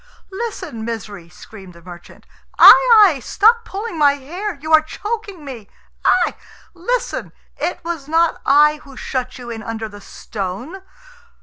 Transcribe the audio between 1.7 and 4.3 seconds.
the merchant. "Ai, ai! stop pulling my